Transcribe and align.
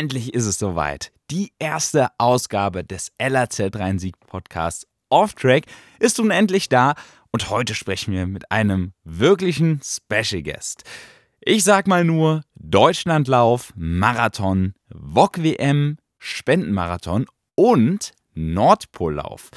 endlich 0.00 0.32
ist 0.32 0.46
es 0.46 0.58
soweit. 0.58 1.12
Die 1.30 1.52
erste 1.58 2.08
Ausgabe 2.16 2.84
des 2.84 3.12
LAZ 3.20 3.60
Rhein-Sieg 3.74 4.18
Podcasts 4.20 4.86
Off 5.10 5.34
Track 5.34 5.64
ist 5.98 6.16
nun 6.16 6.30
endlich 6.30 6.70
da 6.70 6.94
und 7.32 7.50
heute 7.50 7.74
sprechen 7.74 8.14
wir 8.14 8.26
mit 8.26 8.50
einem 8.50 8.94
wirklichen 9.04 9.82
Special 9.84 10.42
Guest. 10.42 10.84
Ich 11.40 11.64
sag 11.64 11.86
mal 11.86 12.02
nur 12.02 12.40
Deutschlandlauf, 12.54 13.74
Marathon, 13.76 14.72
VOG 14.88 15.42
WM, 15.42 15.98
Spendenmarathon 16.18 17.26
und 17.54 18.12
Nordpollauf. 18.32 19.50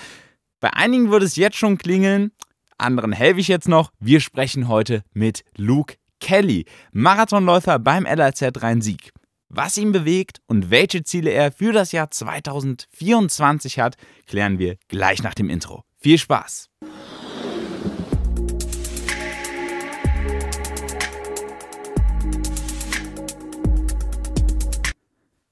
Bei 0.60 0.74
einigen 0.74 1.10
würde 1.10 1.26
es 1.26 1.38
jetzt 1.38 1.56
schon 1.56 1.78
klingeln, 1.78 2.34
anderen 2.78 3.14
helfe 3.14 3.40
ich 3.40 3.48
jetzt 3.48 3.70
noch. 3.70 3.94
Wir 4.02 4.20
sprechen 4.20 4.68
heute 4.68 5.06
mit 5.14 5.46
Luke 5.56 5.96
Kelly, 6.20 6.66
Marathonläufer 6.92 7.80
beim 7.80 8.04
LAZ 8.04 8.62
Rhein-Sieg. 8.62 9.14
Was 9.56 9.78
ihn 9.78 9.92
bewegt 9.92 10.42
und 10.48 10.72
welche 10.72 11.04
Ziele 11.04 11.30
er 11.30 11.52
für 11.52 11.74
das 11.74 11.92
Jahr 11.92 12.10
2024 12.10 13.78
hat, 13.78 13.98
klären 14.26 14.58
wir 14.58 14.78
gleich 14.88 15.22
nach 15.22 15.36
dem 15.36 15.48
Intro. 15.48 15.84
Viel 16.00 16.18
Spaß! 16.18 16.72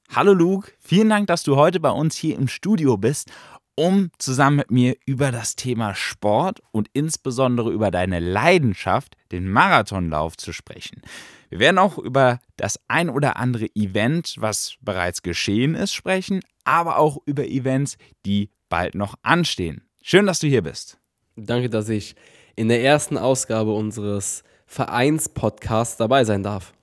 Hallo 0.09 0.33
Luke, 0.33 0.71
vielen 0.79 1.09
Dank, 1.09 1.27
dass 1.27 1.43
du 1.43 1.55
heute 1.55 1.79
bei 1.79 1.91
uns 1.91 2.15
hier 2.15 2.37
im 2.37 2.47
Studio 2.47 2.97
bist, 2.97 3.29
um 3.75 4.09
zusammen 4.17 4.57
mit 4.57 4.71
mir 4.71 4.95
über 5.05 5.31
das 5.31 5.55
Thema 5.55 5.93
Sport 5.93 6.63
und 6.71 6.89
insbesondere 6.93 7.71
über 7.71 7.91
deine 7.91 8.19
Leidenschaft, 8.19 9.15
den 9.31 9.47
Marathonlauf, 9.47 10.37
zu 10.37 10.53
sprechen. 10.53 11.03
Wir 11.51 11.59
werden 11.59 11.79
auch 11.79 11.97
über 11.97 12.39
das 12.55 12.79
ein 12.87 13.09
oder 13.09 13.35
andere 13.35 13.67
Event, 13.75 14.35
was 14.39 14.75
bereits 14.79 15.21
geschehen 15.21 15.75
ist, 15.75 15.93
sprechen, 15.93 16.39
aber 16.63 16.97
auch 16.97 17.17
über 17.25 17.45
Events, 17.45 17.97
die 18.25 18.51
bald 18.69 18.95
noch 18.95 19.15
anstehen. 19.21 19.81
Schön, 20.01 20.25
dass 20.27 20.39
du 20.39 20.47
hier 20.47 20.61
bist. 20.61 20.97
Danke, 21.35 21.69
dass 21.69 21.89
ich 21.89 22.15
in 22.55 22.69
der 22.69 22.81
ersten 22.81 23.17
Ausgabe 23.17 23.73
unseres 23.73 24.43
Vereins-Podcasts 24.65 25.97
dabei 25.97 26.23
sein 26.23 26.41
darf. 26.41 26.73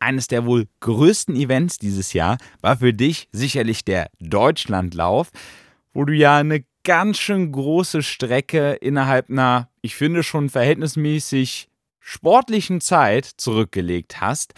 Eines 0.00 0.28
der 0.28 0.44
wohl 0.44 0.66
größten 0.80 1.34
Events 1.34 1.78
dieses 1.78 2.12
Jahr 2.12 2.36
war 2.60 2.76
für 2.76 2.92
dich 2.92 3.26
sicherlich 3.32 3.86
der 3.86 4.10
Deutschlandlauf, 4.18 5.30
wo 5.94 6.04
du 6.04 6.12
ja 6.12 6.36
eine 6.36 6.64
ganz 6.84 7.18
schön 7.18 7.52
große 7.52 8.02
Strecke 8.02 8.72
innerhalb 8.72 9.30
einer, 9.30 9.70
ich 9.80 9.96
finde 9.96 10.22
schon 10.22 10.50
verhältnismäßig 10.50 11.69
sportlichen 12.00 12.80
Zeit 12.80 13.26
zurückgelegt 13.26 14.20
hast. 14.20 14.54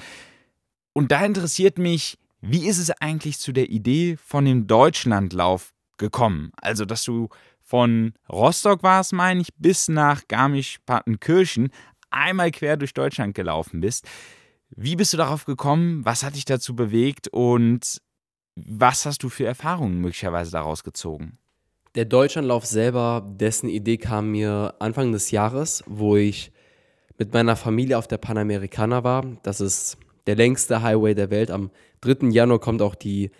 Und 0.92 1.12
da 1.12 1.24
interessiert 1.24 1.78
mich, 1.78 2.18
wie 2.40 2.66
ist 2.66 2.78
es 2.78 2.90
eigentlich 2.90 3.38
zu 3.38 3.52
der 3.52 3.70
Idee 3.70 4.16
von 4.16 4.44
dem 4.44 4.66
Deutschlandlauf 4.66 5.72
gekommen? 5.98 6.52
Also, 6.60 6.84
dass 6.84 7.04
du 7.04 7.28
von 7.60 8.14
Rostock 8.28 8.82
warst, 8.82 9.12
meine 9.12 9.40
ich, 9.40 9.54
bis 9.56 9.88
nach 9.88 10.26
Garmisch-Partenkirchen 10.28 11.70
einmal 12.10 12.50
quer 12.50 12.76
durch 12.76 12.94
Deutschland 12.94 13.34
gelaufen 13.34 13.80
bist. 13.80 14.06
Wie 14.70 14.96
bist 14.96 15.12
du 15.12 15.16
darauf 15.16 15.44
gekommen? 15.44 16.04
Was 16.04 16.22
hat 16.22 16.34
dich 16.34 16.44
dazu 16.44 16.74
bewegt? 16.74 17.28
Und 17.28 18.00
was 18.56 19.06
hast 19.06 19.22
du 19.22 19.28
für 19.28 19.46
Erfahrungen 19.46 20.00
möglicherweise 20.00 20.50
daraus 20.50 20.82
gezogen? 20.84 21.38
Der 21.94 22.06
Deutschlandlauf 22.06 22.64
selber, 22.64 23.27
dessen 23.27 23.68
Idee 23.68 23.98
kam 23.98 24.30
mir 24.30 24.74
Anfang 24.78 25.12
des 25.12 25.30
Jahres, 25.30 25.84
wo 25.86 26.16
ich 26.16 26.52
mit 27.22 27.32
meiner 27.32 27.54
Familie 27.54 27.98
auf 27.98 28.08
der 28.08 28.18
Panamericana 28.18 29.04
war. 29.04 29.24
Das 29.44 29.60
ist 29.60 29.96
der 30.26 30.34
längste 30.34 30.82
Highway 30.82 31.14
der 31.14 31.30
Welt. 31.30 31.52
Am 31.52 31.70
3. 32.00 32.30
Januar 32.30 32.58
kommt 32.58 32.82
auch 32.82 32.96
die 32.96 33.30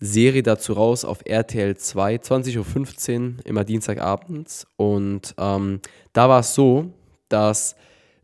Serie 0.00 0.42
dazu 0.42 0.72
raus 0.72 1.04
auf 1.04 1.20
RTL 1.24 1.76
2, 1.76 2.16
20.15 2.16 3.20
Uhr, 3.20 3.46
immer 3.46 3.62
Dienstagabends. 3.62 4.66
Und 4.76 5.36
ähm, 5.38 5.78
da 6.12 6.28
war 6.28 6.40
es 6.40 6.56
so, 6.56 6.92
dass 7.28 7.76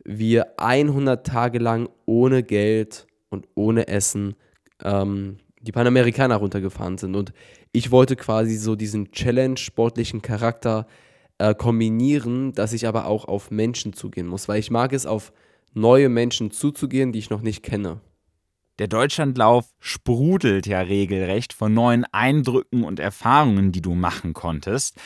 wir 0.02 0.58
100 0.58 1.24
Tage 1.24 1.60
lang 1.60 1.88
ohne 2.04 2.42
Geld 2.42 3.06
und 3.28 3.46
ohne 3.54 3.86
Essen 3.86 4.34
ähm, 4.82 5.36
die 5.60 5.70
Panamericana 5.70 6.34
runtergefahren 6.34 6.98
sind. 6.98 7.14
Und 7.14 7.32
ich 7.70 7.92
wollte 7.92 8.16
quasi 8.16 8.56
so 8.56 8.74
diesen 8.74 9.12
Challenge-sportlichen 9.12 10.20
Charakter 10.20 10.88
äh, 11.38 11.54
kombinieren, 11.54 12.52
dass 12.52 12.72
ich 12.72 12.86
aber 12.86 13.06
auch 13.06 13.26
auf 13.26 13.50
Menschen 13.50 13.92
zugehen 13.92 14.26
muss, 14.26 14.48
weil 14.48 14.60
ich 14.60 14.70
mag 14.70 14.92
es, 14.92 15.06
auf 15.06 15.32
neue 15.74 16.08
Menschen 16.08 16.50
zuzugehen, 16.50 17.12
die 17.12 17.18
ich 17.18 17.30
noch 17.30 17.42
nicht 17.42 17.62
kenne. 17.62 18.00
Der 18.78 18.88
Deutschlandlauf 18.88 19.66
sprudelt 19.78 20.66
ja 20.66 20.80
regelrecht 20.80 21.52
von 21.52 21.72
neuen 21.72 22.04
Eindrücken 22.12 22.84
und 22.84 23.00
Erfahrungen, 23.00 23.72
die 23.72 23.80
du 23.80 23.94
machen 23.94 24.34
konntest. 24.34 24.96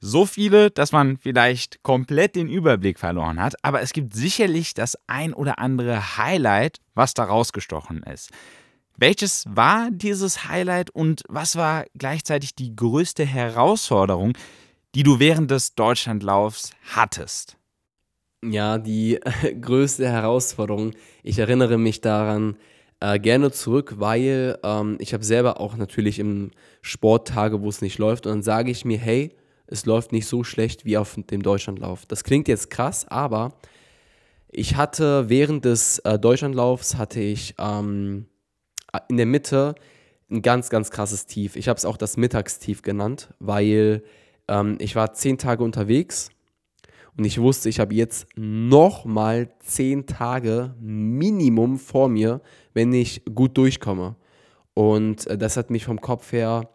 So 0.00 0.24
viele, 0.26 0.70
dass 0.70 0.92
man 0.92 1.18
vielleicht 1.18 1.82
komplett 1.82 2.34
den 2.34 2.48
Überblick 2.48 2.98
verloren 2.98 3.40
hat, 3.40 3.54
aber 3.62 3.82
es 3.82 3.92
gibt 3.92 4.14
sicherlich 4.14 4.74
das 4.74 4.96
ein 5.06 5.34
oder 5.34 5.58
andere 5.58 6.16
Highlight, 6.16 6.78
was 6.94 7.14
da 7.14 7.24
rausgestochen 7.24 8.02
ist. 8.02 8.30
Welches 8.96 9.44
war 9.48 9.90
dieses 9.90 10.48
Highlight 10.48 10.90
und 10.90 11.22
was 11.28 11.56
war 11.56 11.84
gleichzeitig 11.96 12.54
die 12.54 12.74
größte 12.74 13.24
Herausforderung, 13.24 14.32
die 14.94 15.02
du 15.02 15.18
während 15.18 15.50
des 15.50 15.74
Deutschlandlaufs 15.74 16.72
hattest? 16.94 17.56
Ja, 18.42 18.78
die 18.78 19.20
größte 19.60 20.08
Herausforderung. 20.08 20.92
Ich 21.22 21.38
erinnere 21.38 21.78
mich 21.78 22.00
daran 22.00 22.56
äh, 23.00 23.18
gerne 23.18 23.52
zurück, 23.52 23.94
weil 23.98 24.58
ähm, 24.62 24.96
ich 24.98 25.12
habe 25.12 25.24
selber 25.24 25.60
auch 25.60 25.76
natürlich 25.76 26.18
im 26.18 26.50
Sport 26.82 27.28
Tage, 27.28 27.62
wo 27.62 27.68
es 27.68 27.82
nicht 27.82 27.98
läuft. 27.98 28.26
Und 28.26 28.32
dann 28.32 28.42
sage 28.42 28.70
ich 28.70 28.84
mir, 28.84 28.98
hey, 28.98 29.36
es 29.66 29.86
läuft 29.86 30.12
nicht 30.12 30.26
so 30.26 30.42
schlecht 30.42 30.84
wie 30.84 30.96
auf 30.96 31.16
dem 31.16 31.42
Deutschlandlauf. 31.42 32.04
Das 32.06 32.24
klingt 32.24 32.48
jetzt 32.48 32.70
krass, 32.70 33.06
aber 33.06 33.54
ich 34.50 34.76
hatte 34.76 35.28
während 35.28 35.64
des 35.64 36.00
äh, 36.00 36.18
Deutschlandlaufs 36.18 36.96
hatte 36.96 37.20
ich 37.20 37.54
ähm, 37.58 38.26
in 39.08 39.16
der 39.16 39.26
Mitte 39.26 39.76
ein 40.30 40.42
ganz, 40.42 40.70
ganz 40.70 40.90
krasses 40.90 41.26
Tief. 41.26 41.56
Ich 41.56 41.68
habe 41.68 41.76
es 41.76 41.84
auch 41.84 41.96
das 41.96 42.16
Mittagstief 42.16 42.82
genannt, 42.82 43.28
weil 43.38 44.02
ähm, 44.50 44.76
ich 44.80 44.96
war 44.96 45.14
zehn 45.14 45.38
Tage 45.38 45.64
unterwegs 45.64 46.30
und 47.16 47.24
ich 47.24 47.40
wusste, 47.40 47.68
ich 47.68 47.80
habe 47.80 47.94
jetzt 47.94 48.26
nochmal 48.36 49.48
zehn 49.60 50.06
Tage 50.06 50.74
Minimum 50.80 51.78
vor 51.78 52.08
mir, 52.08 52.40
wenn 52.74 52.92
ich 52.92 53.22
gut 53.34 53.56
durchkomme. 53.56 54.16
Und 54.74 55.26
äh, 55.26 55.38
das 55.38 55.56
hat 55.56 55.70
mich 55.70 55.84
vom 55.84 56.00
Kopf 56.00 56.32
her, 56.32 56.68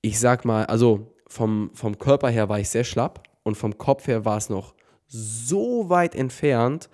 ich 0.00 0.18
sag 0.18 0.44
mal, 0.44 0.66
also 0.66 1.14
vom, 1.26 1.70
vom 1.74 1.98
Körper 1.98 2.28
her 2.28 2.48
war 2.48 2.60
ich 2.60 2.68
sehr 2.68 2.84
schlapp 2.84 3.22
und 3.42 3.56
vom 3.56 3.78
Kopf 3.78 4.06
her 4.06 4.24
war 4.24 4.36
es 4.36 4.48
noch 4.48 4.74
so 5.06 5.88
weit 5.88 6.14
entfernt. 6.14 6.88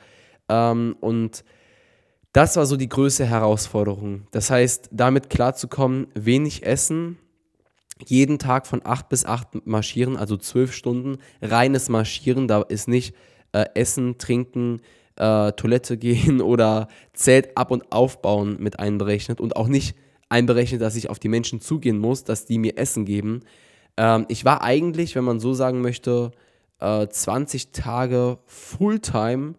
Ähm, 0.49 0.97
und 1.01 1.45
das 2.33 2.57
war 2.57 2.67
so 2.67 2.77
die 2.77 2.89
größte 2.89 3.27
Herausforderung. 3.27 4.27
Das 4.31 4.51
heißt, 4.51 4.91
damit 4.93 5.31
klarzukommen, 5.31 6.09
wenig 6.15 6.65
essen, 6.65 7.19
jeden 8.07 8.39
Tag 8.39 8.67
von 8.67 8.81
8 8.85 9.09
bis 9.09 9.25
8 9.25 9.67
marschieren, 9.67 10.17
also 10.17 10.37
12 10.37 10.73
Stunden, 10.73 11.19
reines 11.43 11.89
Marschieren, 11.89 12.49
da 12.49 12.63
ist 12.63 12.89
nicht 12.89 13.15
äh, 13.53 13.65
Essen, 13.75 14.19
Trinken, 14.19 14.81
äh, 15.17 15.53
Toilette 15.53 15.97
gehen 15.97 16.41
oder 16.41 16.89
Zelt 17.13 17.57
ab 17.57 17.71
und 17.71 17.93
aufbauen 17.93 18.57
mit 18.61 18.79
einberechnet 18.79 19.41
und 19.41 19.57
auch 19.57 19.69
nicht 19.69 19.97
einberechnet, 20.29 20.81
dass 20.81 20.97
ich 20.97 21.11
auf 21.11 21.19
die 21.19 21.29
Menschen 21.29 21.61
zugehen 21.61 21.99
muss, 21.99 22.25
dass 22.25 22.45
die 22.45 22.59
mir 22.59 22.77
Essen 22.77 23.05
geben. 23.05 23.41
Ähm, 23.97 24.27
ich 24.29 24.45
war 24.45 24.63
eigentlich, 24.63 25.15
wenn 25.15 25.25
man 25.25 25.41
so 25.41 25.55
sagen 25.55 25.81
möchte, 25.81 26.33
äh, 26.81 27.07
20 27.09 27.73
Tage 27.73 28.39
Fulltime 28.47 29.55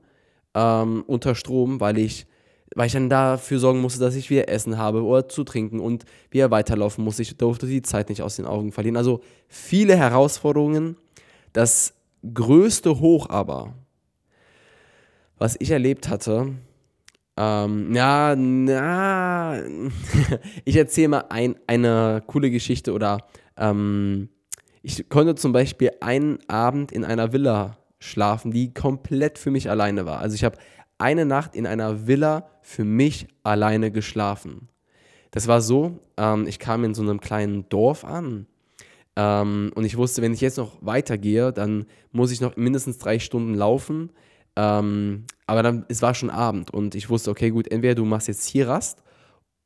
ähm, 0.54 1.04
unter 1.08 1.36
Strom, 1.36 1.80
weil 1.80 1.98
ich 1.98 2.26
weil 2.76 2.88
ich 2.88 2.94
dann 2.94 3.10
dafür 3.10 3.60
sorgen 3.60 3.82
musste, 3.82 4.00
dass 4.00 4.16
ich 4.16 4.30
wieder 4.30 4.50
Essen 4.50 4.78
habe 4.78 5.04
oder 5.04 5.28
zu 5.28 5.44
trinken 5.44 5.80
und 5.80 6.06
wieder 6.30 6.52
weiterlaufen 6.52 7.04
musste. 7.04 7.22
Ich 7.22 7.36
durfte 7.38 7.68
die 7.68 7.82
Zeit 7.82 8.10
nicht 8.10 8.22
aus 8.22 8.36
den 8.36 8.46
Augen 8.46 8.72
verlieren. 8.72 8.98
Also 8.98 9.22
viele 9.48 9.96
Herausforderungen. 9.96 10.96
Das 11.54 11.94
größte 12.34 13.00
Hoch 13.00 13.30
aber, 13.30 13.74
was 15.38 15.56
ich 15.60 15.72
erlebt 15.72 16.10
hatte, 16.10 16.54
ähm, 17.38 17.96
ja, 17.96 18.36
na, 18.36 19.62
ich 20.66 20.76
erzähle 20.76 21.08
mal 21.08 21.26
ein, 21.30 21.56
eine 21.68 22.22
coole 22.28 22.52
Geschichte 22.52 22.92
oder 22.92 23.26
ähm, 23.58 24.30
ich 24.82 25.08
konnte 25.10 25.36
zum 25.36 25.54
Beispiel 25.54 25.92
einen 26.02 26.40
Abend 26.50 26.92
in 26.92 27.06
einer 27.06 27.32
Villa 27.32 27.78
schlafen, 28.00 28.52
die 28.52 28.74
komplett 28.74 29.38
für 29.38 29.52
mich 29.52 29.70
alleine 29.70 30.06
war. 30.06 30.20
Also 30.20 30.36
ich 30.36 30.44
habe 30.44 30.58
eine 31.00 31.26
Nacht 31.26 31.56
in 31.56 31.66
einer 31.66 32.08
Villa 32.08 32.50
für 32.62 32.84
mich 32.84 33.28
alleine 33.44 33.92
geschlafen. 33.92 34.70
Das 35.32 35.48
war 35.48 35.62
so, 35.62 36.00
ähm, 36.18 36.46
ich 36.48 36.60
kam 36.60 36.84
in 36.84 36.94
so 36.94 37.02
einem 37.02 37.20
kleinen 37.20 37.68
Dorf 37.70 38.06
an 38.06 38.46
ähm, 39.16 39.72
und 39.76 39.86
ich 39.86 39.98
wusste, 39.98 40.22
wenn 40.22 40.34
ich 40.34 40.42
jetzt 40.42 40.58
noch 40.58 40.78
weitergehe, 40.82 41.52
dann 41.52 41.86
muss 42.12 42.32
ich 42.32 42.42
noch 42.42 42.56
mindestens 42.56 42.98
drei 42.98 43.20
Stunden 43.20 43.54
laufen. 43.54 44.12
Ähm, 44.56 45.26
aber 45.48 45.64
dann, 45.64 45.86
es 45.88 46.02
war 46.02 46.14
schon 46.14 46.30
Abend 46.30 46.72
und 46.72 46.96
ich 46.96 47.10
wusste, 47.10 47.32
okay, 47.32 47.50
gut, 47.50 47.72
entweder 47.72 47.96
du 47.96 48.06
machst 48.06 48.28
jetzt 48.28 48.46
hier 48.46 48.68
Rast 48.68 49.02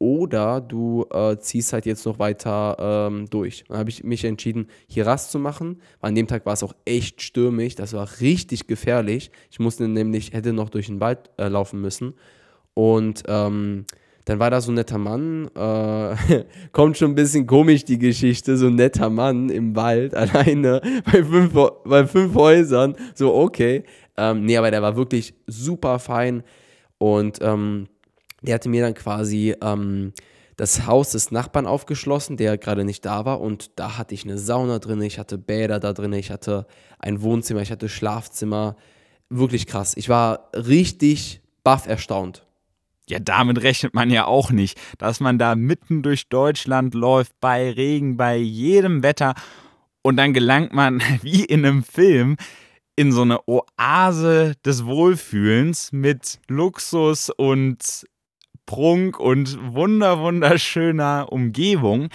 oder 0.04 0.60
du 0.60 1.06
äh, 1.14 1.38
ziehst 1.38 1.72
halt 1.72 1.86
jetzt 1.86 2.06
noch 2.06 2.20
weiter 2.20 3.08
ähm, 3.08 3.30
durch. 3.30 3.64
Dann 3.70 3.78
habe 3.78 3.90
ich 3.90 4.04
mich 4.04 4.26
entschieden, 4.26 4.68
hier 4.86 5.08
Rast 5.08 5.32
zu 5.32 5.40
machen. 5.40 5.80
An 6.02 6.14
dem 6.14 6.28
Tag 6.28 6.46
war 6.46 6.52
es 6.52 6.62
auch 6.62 6.74
echt 6.84 7.22
stürmisch, 7.22 7.76
das 7.76 7.94
war 7.94 8.10
richtig 8.20 8.68
gefährlich. 8.68 9.32
Ich 9.50 9.60
musste 9.60 9.88
nämlich, 9.88 10.34
hätte 10.34 10.52
noch 10.52 10.70
durch 10.70 10.88
den 10.88 11.00
Wald 11.00 11.30
äh, 11.38 11.48
laufen 11.48 11.80
müssen. 11.80 12.16
Und 12.74 13.24
ähm, 13.28 13.86
dann 14.26 14.40
war 14.40 14.52
da 14.52 14.60
so 14.60 14.74
ein 14.74 14.76
netter 14.76 14.98
Mann, 14.98 15.50
äh, 15.56 16.44
kommt 16.74 16.98
schon 16.98 17.12
ein 17.12 17.16
bisschen 17.16 17.48
komisch 17.48 17.86
die 17.86 17.98
Geschichte, 17.98 18.58
so 18.58 18.68
ein 18.68 18.76
netter 18.76 19.10
Mann 19.10 19.50
im 19.50 19.74
Wald, 19.74 20.16
alleine 20.16 20.82
bei 21.06 21.24
fünf, 21.24 21.54
bei 21.86 22.06
fünf 22.06 22.36
Häusern, 22.36 22.98
so 23.16 23.34
okay. 23.34 23.84
Ähm, 24.18 24.44
nee, 24.44 24.58
aber 24.58 24.70
der 24.70 24.82
war 24.82 24.98
wirklich 24.98 25.34
super 25.48 25.98
fein 25.98 26.44
und 26.98 27.40
ähm, 27.42 27.88
der 28.44 28.56
hatte 28.56 28.70
mir 28.70 28.84
dann 28.84 28.94
quasi 28.94 29.56
ähm, 29.62 30.14
das 30.56 30.86
Haus 30.86 31.12
des 31.12 31.32
Nachbarn 31.32 31.66
aufgeschlossen, 31.66 32.38
der 32.38 32.58
gerade 32.58 32.86
nicht 32.86 33.06
da 33.06 33.26
war 33.26 33.42
und 33.42 33.72
da 33.80 33.98
hatte 33.98 34.14
ich 34.14 34.24
eine 34.24 34.38
Sauna 34.38 34.80
drin, 34.80 35.02
ich 35.02 35.18
hatte 35.18 35.38
Bäder 35.38 35.80
da 35.80 35.94
drin, 35.94 36.14
ich 36.14 36.30
hatte 36.30 36.68
ein 37.00 37.22
Wohnzimmer, 37.22 37.62
ich 37.62 37.72
hatte 37.72 37.90
Schlafzimmer, 37.90 38.76
wirklich 39.30 39.66
krass. 39.66 39.94
Ich 39.98 40.10
war 40.10 40.50
richtig 40.54 41.42
baff 41.64 41.88
erstaunt. 41.88 42.46
Ja, 43.10 43.20
damit 43.20 43.62
rechnet 43.64 43.94
man 43.94 44.10
ja 44.10 44.26
auch 44.26 44.52
nicht, 44.52 44.80
dass 44.98 45.20
man 45.20 45.38
da 45.38 45.56
mitten 45.56 46.04
durch 46.04 46.30
Deutschland 46.30 46.94
läuft, 46.94 47.34
bei 47.42 47.72
Regen, 47.72 48.16
bei 48.16 48.38
jedem 48.38 49.04
Wetter 49.04 49.34
und 50.04 50.18
dann 50.18 50.34
gelangt 50.34 50.74
man 50.74 51.02
wie 51.22 51.44
in 51.44 51.66
einem 51.66 51.84
Film 51.84 52.38
in 52.96 53.12
so 53.12 53.24
eine 53.24 53.40
Oase 53.48 54.54
des 54.64 54.86
Wohlfühlens 54.86 55.92
mit 55.92 56.40
Luxus 56.48 57.32
und 57.32 58.06
Prunk 58.66 59.20
und 59.20 59.58
wunder 59.74 60.20
wunderschöner 60.20 61.32
Umgebung. 61.32 62.10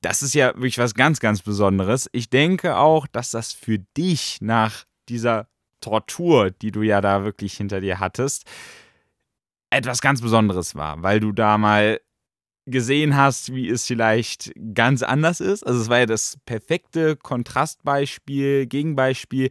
Das 0.00 0.22
ist 0.22 0.34
ja 0.34 0.54
wirklich 0.54 0.78
was 0.78 0.94
ganz, 0.94 1.20
ganz 1.20 1.42
Besonderes. 1.42 2.08
Ich 2.12 2.30
denke 2.30 2.76
auch, 2.76 3.06
dass 3.06 3.30
das 3.30 3.52
für 3.52 3.78
dich 3.96 4.38
nach 4.40 4.84
dieser 5.08 5.48
Tortur, 5.80 6.50
die 6.50 6.70
du 6.70 6.82
ja 6.82 7.00
da 7.00 7.24
wirklich 7.24 7.56
hinter 7.56 7.80
dir 7.80 8.00
hattest, 8.00 8.44
etwas 9.70 10.00
ganz 10.00 10.20
Besonderes 10.20 10.74
war, 10.74 11.02
weil 11.02 11.20
du 11.20 11.32
da 11.32 11.58
mal 11.58 12.00
gesehen 12.66 13.16
hast, 13.16 13.54
wie 13.54 13.68
es 13.68 13.86
vielleicht 13.86 14.52
ganz 14.74 15.02
anders 15.02 15.40
ist. 15.40 15.66
Also 15.66 15.80
es 15.80 15.88
war 15.88 16.00
ja 16.00 16.06
das 16.06 16.38
perfekte 16.44 17.16
Kontrastbeispiel, 17.16 18.66
Gegenbeispiel 18.66 19.50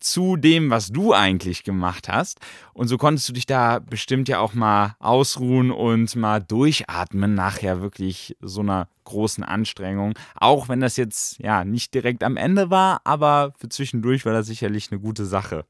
zu 0.00 0.36
dem, 0.36 0.70
was 0.70 0.88
du 0.88 1.12
eigentlich 1.12 1.64
gemacht 1.64 2.08
hast. 2.08 2.38
Und 2.72 2.88
so 2.88 2.96
konntest 2.96 3.28
du 3.28 3.32
dich 3.32 3.46
da 3.46 3.78
bestimmt 3.78 4.28
ja 4.28 4.38
auch 4.40 4.54
mal 4.54 4.96
ausruhen 5.00 5.70
und 5.70 6.14
mal 6.16 6.40
durchatmen 6.40 7.34
nach 7.34 7.60
ja 7.62 7.80
wirklich 7.80 8.36
so 8.40 8.60
einer 8.60 8.88
großen 9.04 9.44
Anstrengung. 9.44 10.14
Auch 10.34 10.68
wenn 10.68 10.80
das 10.80 10.96
jetzt 10.96 11.38
ja 11.38 11.64
nicht 11.64 11.94
direkt 11.94 12.22
am 12.22 12.36
Ende 12.36 12.70
war, 12.70 13.00
aber 13.04 13.52
für 13.58 13.68
zwischendurch 13.68 14.24
war 14.24 14.32
das 14.32 14.46
sicherlich 14.46 14.90
eine 14.90 15.00
gute 15.00 15.24
Sache. 15.24 15.64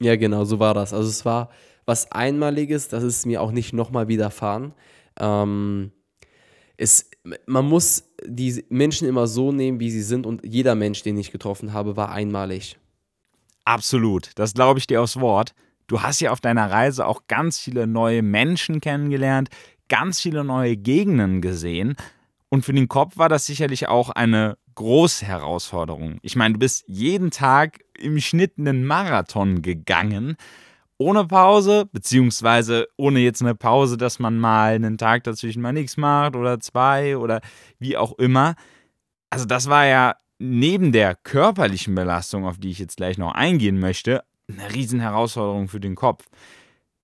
Ja, 0.00 0.16
genau, 0.16 0.44
so 0.44 0.58
war 0.58 0.74
das. 0.74 0.92
Also 0.92 1.08
es 1.08 1.24
war 1.24 1.50
was 1.84 2.12
Einmaliges, 2.12 2.88
das 2.88 3.02
ist 3.02 3.26
mir 3.26 3.40
auch 3.40 3.50
nicht 3.50 3.72
nochmal 3.72 4.08
widerfahren. 4.08 4.74
Ähm, 5.18 5.92
es, 6.76 7.10
man 7.46 7.64
muss 7.64 8.04
die 8.24 8.64
Menschen 8.68 9.08
immer 9.08 9.26
so 9.26 9.52
nehmen, 9.52 9.80
wie 9.80 9.90
sie 9.90 10.02
sind 10.02 10.26
und 10.26 10.44
jeder 10.44 10.74
Mensch, 10.74 11.02
den 11.02 11.18
ich 11.18 11.32
getroffen 11.32 11.72
habe, 11.72 11.96
war 11.96 12.10
einmalig. 12.12 12.76
Absolut, 13.68 14.30
das 14.36 14.54
glaube 14.54 14.78
ich 14.78 14.86
dir 14.86 15.02
aufs 15.02 15.20
Wort. 15.20 15.52
Du 15.88 16.00
hast 16.00 16.20
ja 16.20 16.30
auf 16.30 16.40
deiner 16.40 16.70
Reise 16.70 17.06
auch 17.06 17.26
ganz 17.28 17.58
viele 17.58 17.86
neue 17.86 18.22
Menschen 18.22 18.80
kennengelernt, 18.80 19.50
ganz 19.90 20.22
viele 20.22 20.42
neue 20.42 20.74
Gegenden 20.78 21.42
gesehen. 21.42 21.94
Und 22.48 22.64
für 22.64 22.72
den 22.72 22.88
Kopf 22.88 23.18
war 23.18 23.28
das 23.28 23.44
sicherlich 23.44 23.86
auch 23.86 24.08
eine 24.08 24.56
große 24.74 25.26
Herausforderung. 25.26 26.16
Ich 26.22 26.34
meine, 26.34 26.54
du 26.54 26.60
bist 26.60 26.84
jeden 26.86 27.30
Tag 27.30 27.80
im 27.98 28.18
Schnitt 28.20 28.54
einen 28.56 28.86
Marathon 28.86 29.60
gegangen 29.60 30.38
ohne 30.96 31.26
Pause, 31.26 31.90
beziehungsweise 31.92 32.88
ohne 32.96 33.20
jetzt 33.20 33.42
eine 33.42 33.54
Pause, 33.54 33.98
dass 33.98 34.18
man 34.18 34.38
mal 34.38 34.76
einen 34.76 34.96
Tag 34.96 35.24
dazwischen 35.24 35.60
mal 35.60 35.74
nichts 35.74 35.98
macht 35.98 36.36
oder 36.36 36.58
zwei 36.58 37.18
oder 37.18 37.42
wie 37.78 37.98
auch 37.98 38.16
immer. 38.18 38.54
Also 39.28 39.44
das 39.44 39.68
war 39.68 39.84
ja 39.84 40.14
neben 40.38 40.92
der 40.92 41.14
körperlichen 41.14 41.94
Belastung, 41.94 42.46
auf 42.46 42.58
die 42.58 42.70
ich 42.70 42.78
jetzt 42.78 42.96
gleich 42.96 43.18
noch 43.18 43.34
eingehen 43.34 43.78
möchte, 43.78 44.22
eine 44.48 44.72
Riesenherausforderung 44.72 45.68
für 45.68 45.80
den 45.80 45.94
Kopf. 45.94 46.24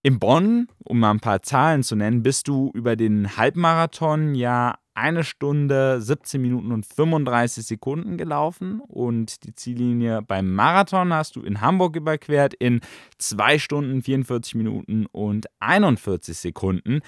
In 0.02 0.18
Bonn, 0.18 0.68
um 0.84 0.98
mal 0.98 1.10
ein 1.10 1.20
paar 1.20 1.42
Zahlen 1.42 1.82
zu 1.82 1.96
nennen, 1.96 2.22
bist 2.22 2.48
du 2.48 2.70
über 2.74 2.94
den 2.96 3.36
Halbmarathon 3.36 4.34
ja 4.34 4.76
eine 4.94 5.24
Stunde, 5.24 6.00
17 6.00 6.40
Minuten 6.40 6.72
und 6.72 6.86
35 6.86 7.66
Sekunden 7.66 8.16
gelaufen 8.16 8.80
und 8.80 9.44
die 9.44 9.54
Ziellinie 9.54 10.22
beim 10.22 10.54
Marathon 10.54 11.12
hast 11.12 11.36
du 11.36 11.42
in 11.42 11.60
Hamburg 11.60 11.96
überquert 11.96 12.54
in 12.54 12.80
2 13.18 13.58
Stunden, 13.58 14.02
44 14.02 14.54
Minuten 14.54 15.06
und 15.06 15.46
41 15.58 16.38
Sekunden. 16.38 17.00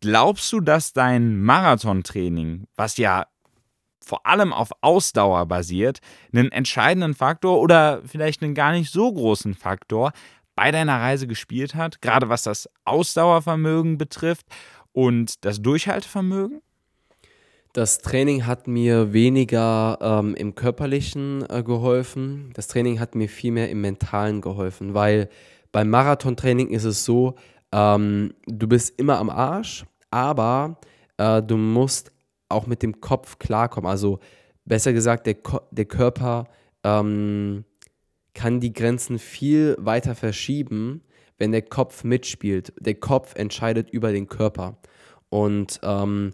Glaubst 0.00 0.52
du, 0.52 0.60
dass 0.60 0.92
dein 0.92 1.40
Marathontraining, 1.40 2.66
was 2.74 2.96
ja 2.96 3.26
vor 4.04 4.26
allem 4.26 4.52
auf 4.52 4.70
Ausdauer 4.80 5.46
basiert, 5.46 6.00
einen 6.32 6.52
entscheidenden 6.52 7.14
Faktor 7.14 7.60
oder 7.60 8.02
vielleicht 8.04 8.42
einen 8.42 8.54
gar 8.54 8.72
nicht 8.72 8.90
so 8.90 9.12
großen 9.12 9.54
Faktor 9.54 10.12
bei 10.54 10.70
deiner 10.70 11.00
Reise 11.00 11.26
gespielt 11.26 11.74
hat, 11.74 12.02
gerade 12.02 12.28
was 12.28 12.42
das 12.42 12.68
Ausdauervermögen 12.84 13.98
betrifft 13.98 14.46
und 14.92 15.44
das 15.44 15.62
Durchhaltevermögen? 15.62 16.60
Das 17.72 18.00
Training 18.00 18.44
hat 18.44 18.68
mir 18.68 19.14
weniger 19.14 19.98
ähm, 20.02 20.34
im 20.34 20.54
körperlichen 20.54 21.42
äh, 21.48 21.62
geholfen. 21.62 22.50
Das 22.52 22.68
Training 22.68 23.00
hat 23.00 23.14
mir 23.14 23.30
viel 23.30 23.52
mehr 23.52 23.70
im 23.70 23.80
mentalen 23.80 24.42
geholfen, 24.42 24.92
weil 24.92 25.30
beim 25.72 25.88
Marathontraining 25.88 26.68
ist 26.68 26.84
es 26.84 27.06
so, 27.06 27.34
ähm, 27.72 28.34
du 28.46 28.68
bist 28.68 28.98
immer 29.00 29.18
am 29.18 29.30
Arsch, 29.30 29.86
aber 30.10 30.76
äh, 31.16 31.40
du 31.40 31.56
musst 31.56 32.12
auch 32.52 32.66
mit 32.66 32.82
dem 32.82 33.00
Kopf 33.00 33.38
klarkommen. 33.38 33.90
Also 33.90 34.18
besser 34.64 34.92
gesagt, 34.92 35.26
der, 35.26 35.34
Ko 35.34 35.60
der 35.70 35.84
Körper 35.84 36.48
ähm, 36.84 37.64
kann 38.34 38.60
die 38.60 38.72
Grenzen 38.72 39.18
viel 39.18 39.76
weiter 39.78 40.14
verschieben, 40.14 41.02
wenn 41.38 41.52
der 41.52 41.62
Kopf 41.62 42.04
mitspielt. 42.04 42.72
Der 42.78 42.94
Kopf 42.94 43.34
entscheidet 43.34 43.90
über 43.90 44.12
den 44.12 44.28
Körper. 44.28 44.78
Und 45.28 45.80
ähm, 45.82 46.32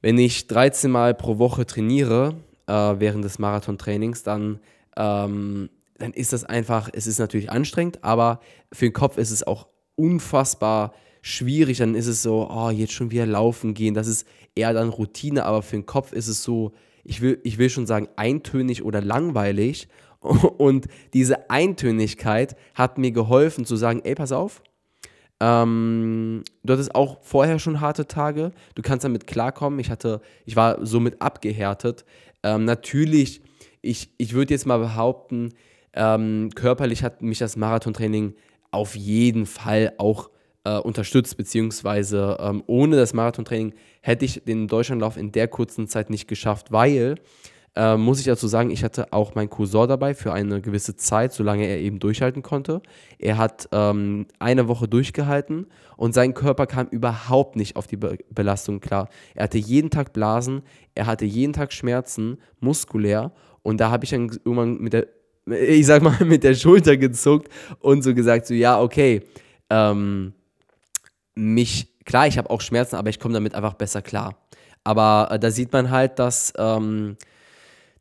wenn 0.00 0.18
ich 0.18 0.46
13 0.46 0.90
Mal 0.90 1.14
pro 1.14 1.38
Woche 1.38 1.66
trainiere 1.66 2.36
äh, 2.66 2.72
während 2.72 3.24
des 3.24 3.38
Marathontrainings, 3.38 4.22
dann, 4.22 4.60
ähm, 4.96 5.70
dann 5.98 6.12
ist 6.12 6.32
das 6.32 6.44
einfach, 6.44 6.88
es 6.92 7.06
ist 7.06 7.18
natürlich 7.18 7.50
anstrengend, 7.50 8.04
aber 8.04 8.40
für 8.72 8.86
den 8.86 8.92
Kopf 8.92 9.18
ist 9.18 9.30
es 9.30 9.46
auch 9.46 9.66
unfassbar 9.96 10.92
schwierig. 11.22 11.78
Dann 11.78 11.94
ist 11.94 12.06
es 12.06 12.22
so, 12.22 12.48
oh, 12.50 12.70
jetzt 12.70 12.92
schon 12.92 13.10
wieder 13.10 13.26
laufen 13.26 13.74
gehen. 13.74 13.94
Das 13.94 14.06
ist 14.06 14.26
eher 14.54 14.72
dann 14.72 14.88
Routine, 14.88 15.44
aber 15.44 15.62
für 15.62 15.76
den 15.76 15.86
Kopf 15.86 16.12
ist 16.12 16.28
es 16.28 16.42
so, 16.42 16.72
ich 17.04 17.20
will, 17.20 17.40
ich 17.44 17.58
will 17.58 17.70
schon 17.70 17.86
sagen, 17.86 18.08
eintönig 18.16 18.84
oder 18.84 19.00
langweilig. 19.00 19.88
Und 20.20 20.86
diese 21.14 21.50
Eintönigkeit 21.50 22.56
hat 22.74 22.98
mir 22.98 23.12
geholfen 23.12 23.64
zu 23.64 23.76
sagen, 23.76 24.00
ey, 24.04 24.14
pass 24.14 24.32
auf, 24.32 24.62
ähm, 25.40 26.42
du 26.64 26.72
hattest 26.72 26.94
auch 26.94 27.18
vorher 27.22 27.58
schon 27.58 27.80
harte 27.80 28.06
Tage. 28.06 28.52
Du 28.74 28.82
kannst 28.82 29.04
damit 29.04 29.26
klarkommen. 29.26 29.78
Ich 29.78 29.90
hatte, 29.90 30.20
ich 30.44 30.56
war 30.56 30.84
somit 30.84 31.22
abgehärtet. 31.22 32.04
Ähm, 32.42 32.64
natürlich, 32.64 33.42
ich, 33.80 34.12
ich 34.18 34.32
würde 34.32 34.54
jetzt 34.54 34.66
mal 34.66 34.78
behaupten, 34.78 35.50
ähm, 35.94 36.50
körperlich 36.54 37.02
hat 37.02 37.22
mich 37.22 37.38
das 37.38 37.56
Marathontraining 37.56 38.34
auf 38.70 38.96
jeden 38.96 39.46
Fall 39.46 39.94
auch 39.98 40.30
äh, 40.68 40.78
unterstützt, 40.78 41.36
beziehungsweise 41.36 42.36
ähm, 42.40 42.62
ohne 42.66 42.96
das 42.96 43.14
Marathontraining 43.14 43.74
hätte 44.02 44.24
ich 44.24 44.42
den 44.44 44.68
Deutschlandlauf 44.68 45.16
in 45.16 45.32
der 45.32 45.48
kurzen 45.48 45.88
Zeit 45.88 46.10
nicht 46.10 46.28
geschafft, 46.28 46.72
weil 46.72 47.16
äh, 47.74 47.96
muss 47.96 48.18
ich 48.18 48.26
dazu 48.26 48.48
sagen, 48.48 48.70
ich 48.70 48.84
hatte 48.84 49.12
auch 49.12 49.34
meinen 49.34 49.50
Cousin 49.50 49.88
dabei 49.88 50.14
für 50.14 50.32
eine 50.32 50.60
gewisse 50.60 50.96
Zeit, 50.96 51.32
solange 51.32 51.66
er 51.66 51.78
eben 51.78 52.00
durchhalten 52.00 52.42
konnte. 52.42 52.82
Er 53.18 53.38
hat 53.38 53.68
ähm, 53.72 54.26
eine 54.38 54.68
Woche 54.68 54.88
durchgehalten 54.88 55.66
und 55.96 56.12
sein 56.12 56.34
Körper 56.34 56.66
kam 56.66 56.88
überhaupt 56.88 57.56
nicht 57.56 57.76
auf 57.76 57.86
die 57.86 57.96
Be 57.96 58.18
Belastung 58.30 58.80
klar. 58.80 59.08
Er 59.34 59.44
hatte 59.44 59.58
jeden 59.58 59.90
Tag 59.90 60.12
Blasen, 60.12 60.62
er 60.94 61.06
hatte 61.06 61.24
jeden 61.24 61.52
Tag 61.52 61.72
Schmerzen, 61.72 62.38
muskulär 62.60 63.32
und 63.62 63.80
da 63.80 63.90
habe 63.90 64.04
ich 64.04 64.10
dann 64.10 64.28
irgendwann 64.44 64.78
mit 64.78 64.92
der, 64.92 65.06
ich 65.46 65.86
sag 65.86 66.02
mal, 66.02 66.16
mit 66.24 66.44
der 66.44 66.54
Schulter 66.54 66.96
gezuckt 66.96 67.48
und 67.80 68.02
so 68.02 68.14
gesagt, 68.14 68.46
so 68.46 68.54
ja, 68.54 68.80
okay, 68.80 69.22
ähm, 69.70 70.32
mich, 71.38 71.88
klar, 72.04 72.26
ich 72.26 72.38
habe 72.38 72.50
auch 72.50 72.60
Schmerzen, 72.60 72.96
aber 72.96 73.10
ich 73.10 73.20
komme 73.20 73.34
damit 73.34 73.54
einfach 73.54 73.74
besser 73.74 74.02
klar. 74.02 74.36
Aber 74.84 75.28
äh, 75.30 75.38
da 75.38 75.50
sieht 75.50 75.72
man 75.72 75.90
halt, 75.90 76.18
dass 76.18 76.52
ähm, 76.58 77.16